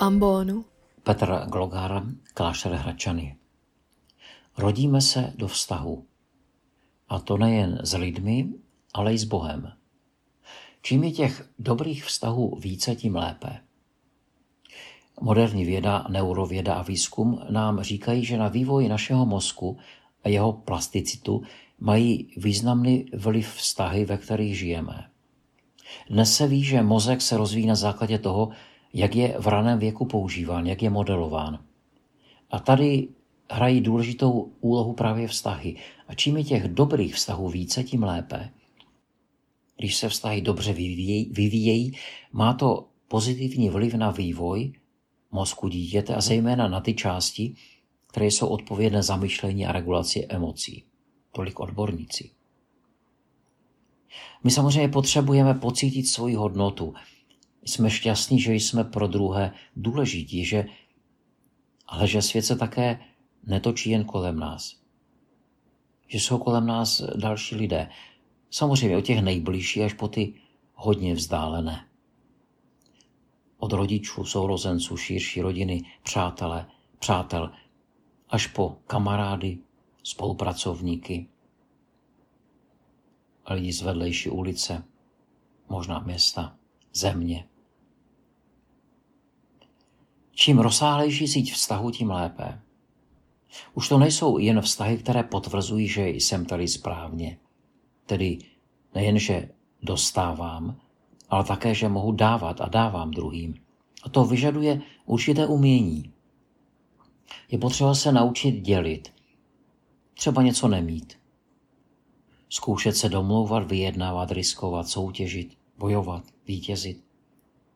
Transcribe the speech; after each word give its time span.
Ambonu. 0.00 0.64
Petr 1.02 1.46
Glogar, 1.48 2.02
Klášter 2.34 2.72
Hračany. 2.72 3.36
Rodíme 4.58 5.00
se 5.00 5.32
do 5.36 5.48
vztahu. 5.48 6.04
A 7.08 7.18
to 7.18 7.36
nejen 7.36 7.78
s 7.82 7.94
lidmi, 7.94 8.48
ale 8.94 9.14
i 9.14 9.18
s 9.18 9.24
Bohem. 9.24 9.72
Čím 10.82 11.04
je 11.04 11.12
těch 11.12 11.48
dobrých 11.58 12.04
vztahů 12.04 12.58
více, 12.60 12.96
tím 12.96 13.16
lépe. 13.16 13.60
Moderní 15.20 15.64
věda, 15.64 16.06
neurověda 16.08 16.74
a 16.74 16.82
výzkum 16.82 17.40
nám 17.50 17.82
říkají, 17.82 18.24
že 18.24 18.36
na 18.36 18.48
vývoj 18.48 18.88
našeho 18.88 19.26
mozku 19.26 19.78
a 20.24 20.28
jeho 20.28 20.52
plasticitu 20.52 21.42
mají 21.78 22.30
významný 22.36 23.06
vliv 23.16 23.54
vztahy, 23.54 24.04
ve 24.04 24.18
kterých 24.18 24.58
žijeme. 24.58 25.10
Dnes 26.10 26.36
se 26.36 26.46
ví, 26.46 26.64
že 26.64 26.82
mozek 26.82 27.22
se 27.22 27.36
rozvíjí 27.36 27.66
na 27.66 27.74
základě 27.74 28.18
toho, 28.18 28.50
jak 28.94 29.16
je 29.16 29.36
v 29.38 29.46
raném 29.46 29.78
věku 29.78 30.04
používán, 30.04 30.66
jak 30.66 30.82
je 30.82 30.90
modelován. 30.90 31.64
A 32.50 32.58
tady 32.58 33.08
hrají 33.50 33.80
důležitou 33.80 34.52
úlohu 34.60 34.92
právě 34.92 35.28
vztahy. 35.28 35.76
A 36.08 36.14
čím 36.14 36.36
je 36.36 36.44
těch 36.44 36.68
dobrých 36.68 37.14
vztahů 37.14 37.48
více, 37.48 37.84
tím 37.84 38.02
lépe. 38.02 38.50
Když 39.76 39.96
se 39.96 40.08
vztahy 40.08 40.40
dobře 40.40 40.72
vyvíjejí, 40.72 41.30
vyvíjejí 41.32 41.92
má 42.32 42.54
to 42.54 42.88
pozitivní 43.08 43.70
vliv 43.70 43.94
na 43.94 44.10
vývoj 44.10 44.72
mozku 45.30 45.68
dítěte 45.68 46.14
a 46.14 46.20
zejména 46.20 46.68
na 46.68 46.80
ty 46.80 46.94
části, 46.94 47.54
které 48.06 48.26
jsou 48.26 48.46
odpovědné 48.46 49.02
za 49.02 49.16
myšlení 49.16 49.66
a 49.66 49.72
regulaci 49.72 50.26
emocí. 50.28 50.84
Tolik 51.32 51.60
odborníci. 51.60 52.30
My 54.44 54.50
samozřejmě 54.50 54.88
potřebujeme 54.88 55.54
pocítit 55.54 56.06
svoji 56.06 56.34
hodnotu. 56.34 56.94
Jsme 57.64 57.90
šťastní, 57.90 58.40
že 58.40 58.54
jsme 58.54 58.84
pro 58.84 59.06
druhé 59.06 59.52
důležití, 59.76 60.44
že, 60.44 60.66
ale 61.86 62.08
že 62.08 62.22
svět 62.22 62.42
se 62.42 62.56
také 62.56 62.98
netočí 63.46 63.90
jen 63.90 64.04
kolem 64.04 64.38
nás. 64.38 64.76
Že 66.06 66.20
jsou 66.20 66.38
kolem 66.38 66.66
nás 66.66 67.02
další 67.16 67.56
lidé. 67.56 67.90
Samozřejmě 68.50 68.96
od 68.96 69.04
těch 69.04 69.22
nejbližší 69.22 69.82
až 69.82 69.92
po 69.92 70.08
ty 70.08 70.34
hodně 70.74 71.14
vzdálené. 71.14 71.86
Od 73.58 73.72
rodičů, 73.72 74.24
sourozenců, 74.24 74.96
širší 74.96 75.40
rodiny, 75.40 75.82
přátele, 76.02 76.66
přátel, 76.98 77.52
až 78.28 78.46
po 78.46 78.76
kamarády, 78.86 79.58
spolupracovníky 80.02 81.28
lidi 83.50 83.72
z 83.72 83.82
vedlejší 83.82 84.30
ulice, 84.30 84.84
možná 85.68 85.98
města, 85.98 86.56
země. 86.92 87.48
Čím 90.34 90.58
rozsáhlejší 90.58 91.28
síť 91.28 91.52
vztahu, 91.52 91.90
tím 91.90 92.10
lépe. 92.10 92.60
Už 93.74 93.88
to 93.88 93.98
nejsou 93.98 94.38
jen 94.38 94.60
vztahy, 94.60 94.98
které 94.98 95.22
potvrzují, 95.22 95.88
že 95.88 96.08
jsem 96.08 96.46
tady 96.46 96.68
správně. 96.68 97.38
Tedy 98.06 98.38
nejen, 98.94 99.18
že 99.18 99.48
dostávám, 99.82 100.76
ale 101.28 101.44
také, 101.44 101.74
že 101.74 101.88
mohu 101.88 102.12
dávat 102.12 102.60
a 102.60 102.68
dávám 102.68 103.10
druhým. 103.10 103.54
A 104.02 104.08
to 104.08 104.24
vyžaduje 104.24 104.80
určité 105.06 105.46
umění. 105.46 106.12
Je 107.50 107.58
potřeba 107.58 107.94
se 107.94 108.12
naučit 108.12 108.60
dělit. 108.60 109.12
Třeba 110.14 110.42
něco 110.42 110.68
nemít. 110.68 111.18
Zkoušet 112.48 112.96
se 112.96 113.08
domlouvat, 113.08 113.70
vyjednávat, 113.70 114.30
riskovat, 114.30 114.88
soutěžit, 114.88 115.58
bojovat, 115.78 116.24
vítězit. 116.46 117.04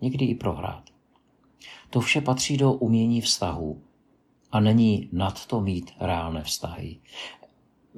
Někdy 0.00 0.24
i 0.24 0.34
prohrát. 0.34 0.97
To 1.90 2.00
vše 2.00 2.20
patří 2.20 2.56
do 2.56 2.72
umění 2.72 3.20
vztahů 3.20 3.82
a 4.52 4.60
není 4.60 5.08
nad 5.12 5.46
to 5.46 5.60
mít 5.60 5.90
reálné 6.00 6.42
vztahy. 6.42 6.96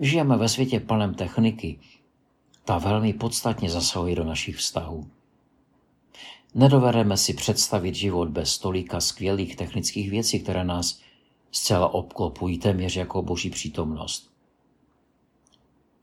Žijeme 0.01 0.37
ve 0.37 0.49
světě 0.49 0.81
plném 0.81 1.15
techniky. 1.15 1.79
Ta 2.65 2.79
velmi 2.79 3.13
podstatně 3.13 3.71
zasahuje 3.71 4.17
do 4.17 4.25
našich 4.25 4.57
vztahů. 4.57 5.11
Nedovedeme 6.55 7.17
si 7.17 7.35
představit 7.35 7.95
život 7.95 8.29
bez 8.29 8.51
stolika 8.51 9.01
skvělých 9.01 9.57
technických 9.57 10.11
věcí, 10.11 10.41
které 10.41 10.65
nás 10.65 11.01
zcela 11.51 11.95
obklopují 11.95 12.59
téměř 12.59 12.97
jako 12.97 13.23
boží 13.23 13.51
přítomnost. 13.51 14.31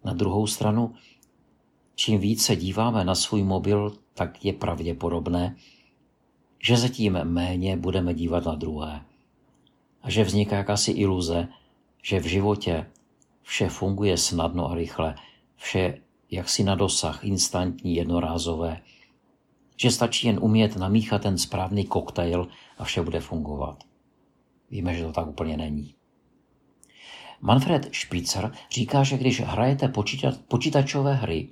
Na 0.03 0.13
druhou 0.13 0.47
stranu, 0.47 0.95
čím 1.95 2.19
více 2.19 2.55
díváme 2.55 3.03
na 3.03 3.15
svůj 3.15 3.43
mobil, 3.43 3.97
tak 4.13 4.45
je 4.45 4.53
pravděpodobné, 4.53 5.55
že 6.59 6.77
zatím 6.77 7.19
méně 7.23 7.77
budeme 7.77 8.13
dívat 8.13 8.45
na 8.45 8.55
druhé. 8.55 9.01
A 10.01 10.09
že 10.09 10.23
vzniká 10.23 10.55
jakási 10.55 10.91
iluze, 10.91 11.47
že 12.03 12.19
v 12.19 12.25
životě 12.25 12.85
vše 13.41 13.69
funguje 13.69 14.17
snadno 14.17 14.71
a 14.71 14.75
rychle, 14.75 15.15
vše 15.55 16.01
jaksi 16.31 16.63
na 16.63 16.75
dosah, 16.75 17.23
instantní, 17.23 17.95
jednorázové, 17.95 18.81
že 19.75 19.91
stačí 19.91 20.27
jen 20.27 20.39
umět 20.41 20.75
namíchat 20.75 21.21
ten 21.21 21.37
správný 21.37 21.85
koktejl 21.85 22.47
a 22.77 22.83
vše 22.83 23.01
bude 23.01 23.19
fungovat. 23.19 23.83
Víme, 24.71 24.93
že 24.93 25.03
to 25.03 25.11
tak 25.11 25.27
úplně 25.27 25.57
není. 25.57 25.93
Manfred 27.41 27.89
Spitzer 27.95 28.51
říká, 28.71 29.03
že 29.03 29.17
když 29.17 29.41
hrajete 29.41 29.93
počítačové 30.47 31.13
hry 31.13 31.49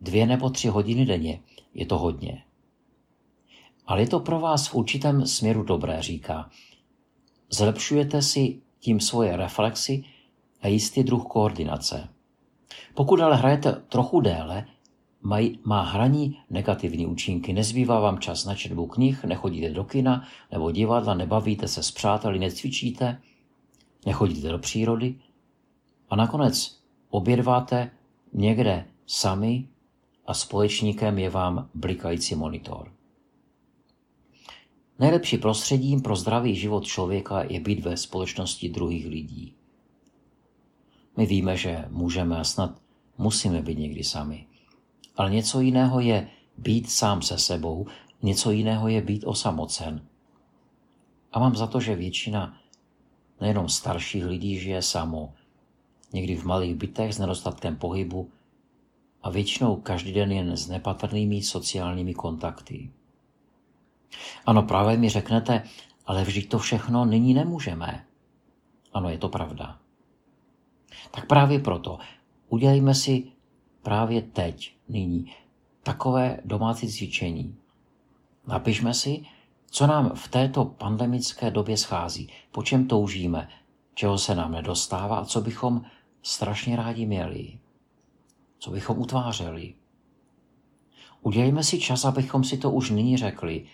dvě 0.00 0.26
nebo 0.26 0.50
tři 0.50 0.68
hodiny 0.68 1.06
denně, 1.06 1.40
je 1.74 1.86
to 1.86 1.98
hodně. 1.98 2.44
Ale 3.86 4.00
je 4.00 4.06
to 4.06 4.20
pro 4.20 4.40
vás 4.40 4.68
v 4.68 4.74
určitém 4.74 5.26
směru 5.26 5.62
dobré, 5.62 6.02
říká. 6.02 6.50
Zlepšujete 7.50 8.22
si 8.22 8.60
tím 8.80 9.00
svoje 9.00 9.36
reflexy 9.36 10.04
a 10.62 10.68
jistý 10.68 11.02
druh 11.02 11.24
koordinace. 11.26 12.08
Pokud 12.94 13.20
ale 13.20 13.36
hrajete 13.36 13.72
trochu 13.72 14.20
déle, 14.20 14.66
maj, 15.22 15.50
má 15.64 15.82
hraní 15.82 16.38
negativní 16.50 17.06
účinky. 17.06 17.52
Nezbývá 17.52 18.00
vám 18.00 18.18
čas 18.18 18.44
na 18.44 18.54
četbu 18.54 18.86
knih, 18.86 19.24
nechodíte 19.24 19.70
do 19.70 19.84
kina 19.84 20.24
nebo 20.52 20.70
divadla, 20.70 21.14
nebavíte 21.14 21.68
se 21.68 21.82
s 21.82 21.90
přáteli, 21.90 22.38
necvičíte, 22.38 23.20
nechodíte 24.06 24.48
do 24.48 24.58
přírody 24.58 25.14
a 26.10 26.16
nakonec 26.16 26.80
obědváte 27.10 27.90
někde 28.32 28.86
sami 29.06 29.68
a 30.26 30.34
společníkem 30.34 31.18
je 31.18 31.30
vám 31.30 31.68
blikající 31.74 32.34
monitor. 32.34 32.92
Nejlepší 34.98 35.38
prostředím 35.38 36.02
pro 36.02 36.16
zdravý 36.16 36.54
život 36.56 36.84
člověka 36.84 37.42
je 37.42 37.60
být 37.60 37.80
ve 37.80 37.96
společnosti 37.96 38.68
druhých 38.68 39.06
lidí. 39.06 39.54
My 41.16 41.26
víme, 41.26 41.56
že 41.56 41.84
můžeme 41.90 42.38
a 42.38 42.44
snad 42.44 42.80
musíme 43.18 43.62
být 43.62 43.78
někdy 43.78 44.04
sami. 44.04 44.46
Ale 45.16 45.30
něco 45.30 45.60
jiného 45.60 46.00
je 46.00 46.28
být 46.58 46.90
sám 46.90 47.22
se 47.22 47.38
sebou, 47.38 47.86
něco 48.22 48.50
jiného 48.50 48.88
je 48.88 49.02
být 49.02 49.24
osamocen. 49.26 50.06
A 51.32 51.38
mám 51.38 51.56
za 51.56 51.66
to, 51.66 51.80
že 51.80 51.96
většina 51.96 52.58
nejenom 53.40 53.68
starších 53.68 54.24
lidí 54.24 54.58
žije 54.58 54.82
samo, 54.82 55.34
někdy 56.12 56.36
v 56.36 56.44
malých 56.44 56.74
bytech 56.74 57.14
s 57.14 57.18
nedostatkem 57.18 57.76
pohybu 57.76 58.30
a 59.22 59.30
většinou 59.30 59.76
každý 59.76 60.12
den 60.12 60.32
jen 60.32 60.56
s 60.56 60.68
nepatrnými 60.68 61.42
sociálními 61.42 62.14
kontakty. 62.14 62.90
Ano, 64.46 64.62
právě 64.62 64.96
mi 64.96 65.08
řeknete, 65.08 65.62
ale 66.06 66.24
vždyť 66.24 66.48
to 66.48 66.58
všechno 66.58 67.04
nyní 67.04 67.34
nemůžeme. 67.34 68.04
Ano, 68.92 69.10
je 69.10 69.18
to 69.18 69.28
pravda. 69.28 69.78
Tak 71.10 71.26
právě 71.26 71.58
proto 71.58 71.98
udělejme 72.48 72.94
si 72.94 73.32
právě 73.82 74.22
teď, 74.22 74.76
nyní, 74.88 75.32
takové 75.82 76.40
domácí 76.44 76.92
cvičení. 76.92 77.56
Napišme 78.46 78.94
si, 78.94 79.24
co 79.70 79.86
nám 79.86 80.10
v 80.14 80.28
této 80.28 80.64
pandemické 80.64 81.50
době 81.50 81.76
schází, 81.76 82.28
po 82.52 82.62
čem 82.62 82.88
toužíme, 82.88 83.48
čeho 83.94 84.18
se 84.18 84.34
nám 84.34 84.52
nedostává 84.52 85.18
a 85.18 85.24
co 85.24 85.40
bychom 85.40 85.82
strašně 86.22 86.76
rádi 86.76 87.06
měli, 87.06 87.58
co 88.58 88.70
bychom 88.70 88.98
utvářeli. 88.98 89.74
Udělejme 91.22 91.64
si 91.64 91.78
čas, 91.78 92.04
abychom 92.04 92.44
si 92.44 92.58
to 92.58 92.70
už 92.70 92.90
nyní 92.90 93.16
řekli, 93.16 93.66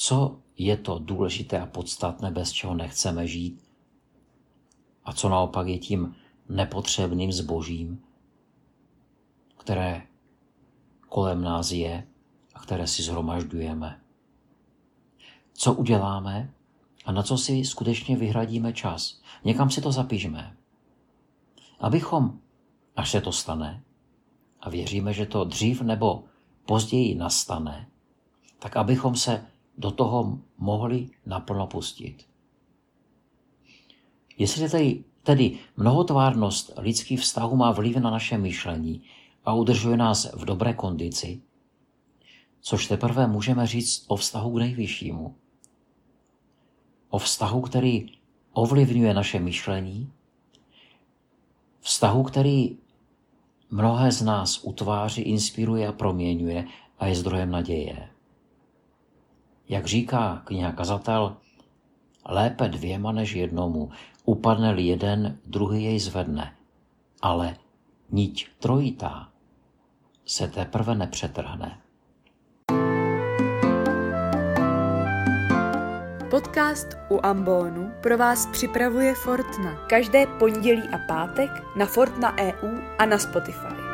co 0.00 0.38
je 0.58 0.76
to 0.76 0.98
důležité 0.98 1.60
a 1.60 1.66
podstatné, 1.66 2.30
bez 2.30 2.52
čeho 2.52 2.74
nechceme 2.74 3.26
žít 3.26 3.64
a 5.04 5.12
co 5.12 5.28
naopak 5.28 5.66
je 5.66 5.78
tím 5.78 6.14
nepotřebným 6.48 7.32
zbožím, 7.32 8.02
které 9.56 10.02
kolem 11.08 11.42
nás 11.42 11.70
je 11.70 12.06
a 12.54 12.60
které 12.60 12.86
si 12.86 13.02
zhromažďujeme. 13.02 14.00
Co 15.52 15.74
uděláme 15.74 16.50
a 17.04 17.12
na 17.12 17.22
co 17.22 17.38
si 17.38 17.64
skutečně 17.64 18.16
vyhradíme 18.16 18.72
čas. 18.72 19.20
Někam 19.44 19.70
si 19.70 19.80
to 19.80 19.92
zapíšme. 19.92 20.56
Abychom, 21.80 22.38
až 22.96 23.10
se 23.10 23.20
to 23.20 23.32
stane, 23.32 23.82
a 24.60 24.70
věříme, 24.70 25.12
že 25.12 25.26
to 25.26 25.44
dřív 25.44 25.82
nebo 25.82 26.24
později 26.66 27.14
nastane, 27.14 27.88
tak 28.58 28.76
abychom 28.76 29.16
se 29.16 29.50
do 29.80 29.90
toho 29.90 30.38
mohli 30.58 31.08
naplno 31.26 31.66
pustit. 31.66 32.26
Jestli 34.38 34.68
tedy, 34.68 35.04
tedy 35.22 35.58
mnohotvárnost 35.76 36.72
lidských 36.76 37.20
vztahů 37.20 37.56
má 37.56 37.72
vliv 37.72 37.96
na 37.96 38.10
naše 38.10 38.38
myšlení 38.38 39.02
a 39.44 39.52
udržuje 39.54 39.96
nás 39.96 40.32
v 40.34 40.44
dobré 40.44 40.74
kondici, 40.74 41.40
což 42.60 42.86
teprve 42.86 43.26
můžeme 43.26 43.66
říct 43.66 44.04
o 44.08 44.16
vztahu 44.16 44.52
k 44.52 44.58
nejvyššímu. 44.58 45.34
O 47.08 47.18
vztahu, 47.18 47.60
který 47.60 48.12
ovlivňuje 48.52 49.14
naše 49.14 49.40
myšlení, 49.40 50.12
vztahu, 51.80 52.22
který 52.22 52.76
mnohé 53.70 54.12
z 54.12 54.22
nás 54.22 54.60
utváří, 54.64 55.22
inspiruje 55.22 55.88
a 55.88 55.92
proměňuje 55.92 56.64
a 56.98 57.06
je 57.06 57.14
zdrojem 57.14 57.50
naděje. 57.50 58.19
Jak 59.70 59.86
říká 59.86 60.42
kniha 60.44 60.72
kazatel, 60.72 61.36
lépe 62.26 62.68
dvěma 62.68 63.12
než 63.12 63.32
jednomu, 63.32 63.90
upadne-li 64.24 64.82
jeden, 64.82 65.38
druhý 65.46 65.84
jej 65.84 65.98
zvedne, 65.98 66.54
ale 67.22 67.56
niť 68.10 68.48
trojitá 68.58 69.28
se 70.26 70.48
teprve 70.48 70.94
nepřetrhne. 70.94 71.78
Podcast 76.30 76.86
u 77.10 77.26
Ambonu 77.26 77.90
pro 78.02 78.18
vás 78.18 78.46
připravuje 78.46 79.14
Fortna. 79.14 79.86
Každé 79.86 80.26
pondělí 80.26 80.82
a 80.82 80.98
pátek 80.98 81.50
na 81.76 81.86
Fortna 81.86 82.38
EU 82.38 82.78
a 82.98 83.06
na 83.06 83.18
Spotify. 83.18 83.89